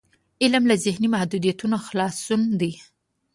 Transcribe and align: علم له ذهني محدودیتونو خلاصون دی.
علم 0.43 0.63
له 0.69 0.75
ذهني 0.85 1.07
محدودیتونو 1.15 1.77
خلاصون 1.87 2.41
دی. 2.59 2.71